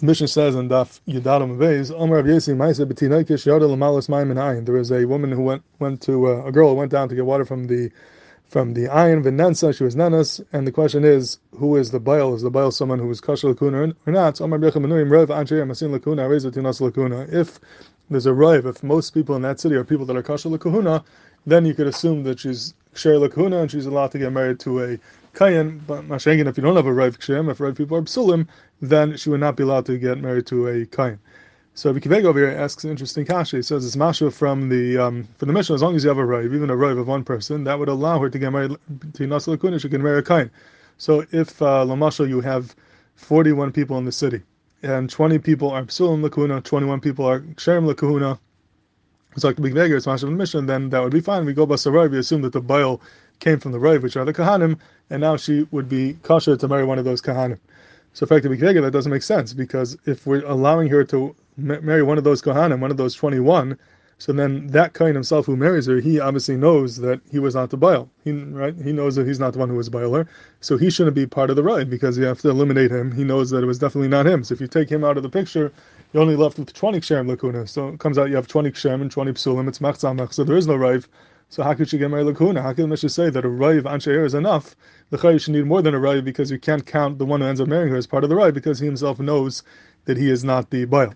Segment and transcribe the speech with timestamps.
[0.00, 4.32] The Mishnah says in Daf Yadalam Beis, Omer Rav Yosi Ma'aseh B'tinaikish Yoda L'malos Mayim
[4.34, 4.64] Ayin.
[4.64, 7.14] There was a woman who went went to uh, a girl who went down to
[7.14, 7.90] get water from the
[8.48, 9.76] from the Ayin V'nensa.
[9.76, 12.34] She was nanas, and the question is, who is the Baal?
[12.34, 14.40] Is the Baal someone who is kosher lakuna or not?
[14.40, 17.30] Omer B'yechem Menuim Rav Anshei Masin Lakuna Areza Tinas Lakuna.
[17.30, 17.60] If
[18.08, 21.04] there's a rive, if most people in that city are people that are kosher lakuna,
[21.44, 24.82] then you could assume that she's kosher lakuna and she's allowed to get married to
[24.82, 24.98] a
[25.34, 25.82] kayan.
[25.86, 28.46] But Mashenkin, if you don't have a rive kshem, if rive people are psulim,
[28.80, 31.18] then she would not be allowed to get married to a kain.
[31.74, 33.56] So Vikiveg over here asks an interesting kasha.
[33.56, 35.74] He says it's masha from the um, from the mission.
[35.74, 37.88] As long as you have a rive, even a rive of one person, that would
[37.88, 38.76] allow her to get married
[39.14, 39.80] to Nasal Lakuna.
[39.80, 40.50] She can marry a kain.
[40.98, 42.74] So if uh, Lamashal you have
[43.16, 44.42] 41 people in the city,
[44.82, 48.38] and 20 people are psulim lakuna, 21 people are ksherim lakuna.
[49.34, 50.66] It's like the big beggar, it's masha from the mission.
[50.66, 51.46] Then that would be fine.
[51.46, 52.08] We go by sarai.
[52.08, 53.00] We assume that the bail
[53.40, 54.78] came from the rive, which are the kahanim,
[55.10, 57.58] and now she would be kosher to marry one of those kahanim.
[58.12, 62.24] So effectively, that doesn't make sense because if we're allowing her to marry one of
[62.24, 63.78] those kohanim, one of those twenty-one,
[64.18, 67.70] so then that Kohen himself who marries her, he obviously knows that he was not
[67.70, 68.10] the bail.
[68.22, 70.26] He right, he knows that he's not the one who was bailer,
[70.60, 73.12] so he shouldn't be part of the ride because you have to eliminate him.
[73.12, 74.44] He knows that it was definitely not him.
[74.44, 75.72] So if you take him out of the picture,
[76.12, 77.66] you're only left with twenty kshem lakuna.
[77.66, 79.68] So it comes out you have twenty kshem and twenty psulim.
[79.68, 80.34] It's machzamach.
[80.34, 81.08] So there is no rive.
[81.50, 82.62] So how could she get married lakuna?
[82.62, 84.76] How can the Mishnah say that a rive ansheir is enough?
[85.10, 87.46] The chayyim should need more than a rive because you can't count the one who
[87.48, 89.64] ends up marrying her as part of the rive because he himself knows
[90.04, 91.12] that he is not the bail.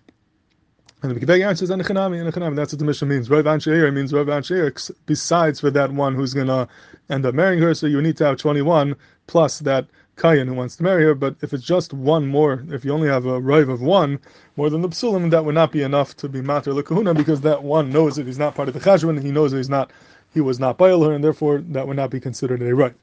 [1.03, 2.57] And the Mikveh answers Anachanami, Anachanami.
[2.57, 3.31] That's what the Mishnah means.
[3.31, 6.67] Rav Ansheir means Rav Ansheir besides for that one who's gonna
[7.11, 7.73] end up marrying her.
[7.73, 8.97] So you need to have twenty one
[9.29, 12.85] plus that Kayan who wants to marry her, but if it's just one more, if
[12.85, 14.21] you only have a rive of one,
[14.57, 17.65] more than the psulim, that would not be enough to be mater lekahuna because that
[17.65, 19.91] one knows that he's not part of the chashvan, he knows that he's not
[20.35, 22.95] he was not by her, and therefore that would not be considered a right.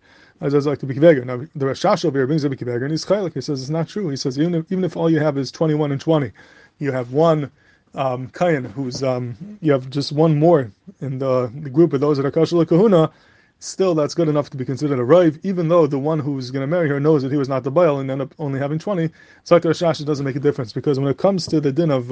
[0.42, 0.96] As I like to be.
[0.96, 3.36] Now the Rashash over here brings up kiveger, and he's chaylik.
[3.36, 4.10] He says it's not true.
[4.10, 6.32] He says even if, even if all you have is twenty one and twenty,
[6.80, 7.52] you have one
[7.94, 12.18] um, kayan who's um, you have just one more in the, the group of those
[12.18, 13.12] that are kashal kahuna.
[13.60, 16.62] Still, that's good enough to be considered a rive, even though the one who's going
[16.62, 18.80] to marry her knows that he was not the bail and end up only having
[18.80, 19.08] 20.
[19.44, 21.92] So, like Rashash, it doesn't make a difference because when it comes to the din
[21.92, 22.06] of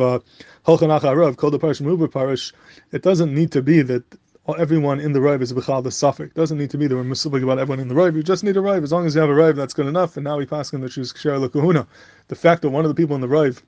[0.67, 2.53] Holchanach uh, called the parish Mubar parish,
[2.91, 4.03] it doesn't need to be that
[4.53, 6.33] everyone in the rive is b'chal the suffix.
[6.33, 8.15] Doesn't need to be that we're misubik about everyone in the rive.
[8.15, 8.83] You just need a rive.
[8.83, 10.17] As long as you have a rive, that's good enough.
[10.17, 11.87] And now we pass him that she's ksher kahuna.
[12.27, 13.61] The fact that one of the people in the rive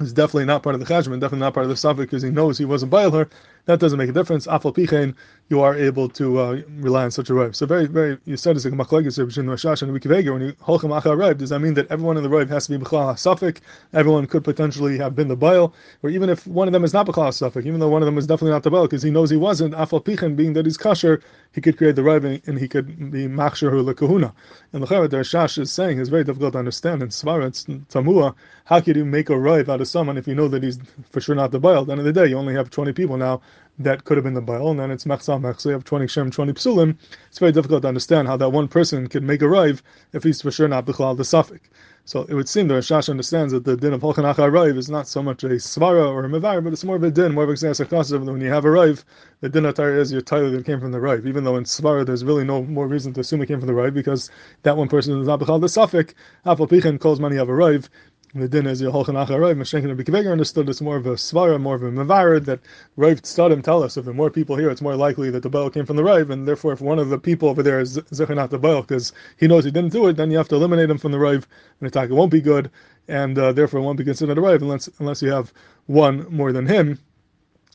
[0.00, 2.30] is definitely not part of the cheshbon, definitely not part of the suffix because he
[2.30, 3.28] knows he wasn't bail her.
[3.66, 4.46] That doesn't make a difference.
[4.46, 5.14] Afal pichein,
[5.48, 7.54] you are able to uh, rely on such a rive.
[7.56, 10.32] So very, very, you said it's like a machlekes between Rashash and Wikivega.
[10.32, 12.78] When you holchem acha rive, does that mean that everyone in the rive has to
[12.78, 13.60] be b'chal suffix?
[13.92, 17.06] Everyone could potentially have been the bail, or even if one of them is not
[17.06, 19.30] b'chal suffix, even though one of them is definitely not the bail because he knows
[19.30, 19.74] he wasn't.
[19.74, 21.22] Afal pichein, being that he's kasher,
[21.52, 24.32] he could create the rive and he could be machshir hu lekahuna.
[24.72, 27.02] And the Rashash is saying is very difficult to understand.
[27.02, 27.50] In Svara,
[27.88, 28.34] Tamua.
[28.64, 30.78] How could you make a rive out of someone if you know that he's
[31.10, 31.80] for sure not the bail?
[31.80, 33.40] At the end of the day, you only have twenty people now
[33.78, 36.06] that could have been the Baal, and then it's Mechzah Mech, so you have 20
[36.06, 36.96] Shem, 20 Psulim.
[37.28, 39.82] It's very difficult to understand how that one person could make a Rive
[40.12, 41.62] if he's for sure not Bichlal the Suffolk.
[42.04, 45.06] So it would seem that Rashash understands that the din of Holchanach Rive is not
[45.06, 47.50] so much a Svara or a Mevar, but it's more of a din, more of
[47.50, 49.04] a Xenas when you have a Rive,
[49.40, 51.26] the din Atar is your title that came from the Rive.
[51.26, 53.74] Even though in Svara there's really no more reason to assume it came from the
[53.74, 54.30] Rive because
[54.64, 56.14] that one person is not Bichlal the Suffolk.
[56.46, 56.66] Apple
[56.98, 57.88] calls money of a Rive,
[58.32, 59.56] the din is Yeholchan Acharayv.
[59.56, 62.60] Mashenkin Bikivega understood it's more of a svara, more of a mavarad that
[62.96, 65.48] Rav Tzadim tell us if there are more people here, it's more likely that the
[65.48, 67.98] bell came from the Rav, and therefore if one of the people over there is
[67.98, 70.88] Zechanat the bell because he knows he didn't do it, then you have to eliminate
[70.88, 71.48] him from the Rav,
[71.80, 72.70] and the it won't be good,
[73.08, 75.52] and uh, therefore won't be considered a Rav unless unless you have
[75.86, 77.00] one more than him.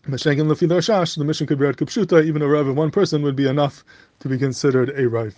[0.08, 3.24] Mashenkin Lefi Shash, the mission could be at Kupshuta, even a Rav of one person
[3.24, 3.84] would be enough
[4.20, 5.36] to be considered a Rav.